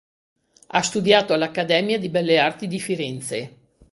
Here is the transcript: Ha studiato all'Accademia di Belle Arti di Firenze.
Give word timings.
Ha 0.65 0.81
studiato 0.81 1.31
all'Accademia 1.31 1.99
di 1.99 2.09
Belle 2.09 2.39
Arti 2.39 2.65
di 2.65 2.79
Firenze. 2.79 3.57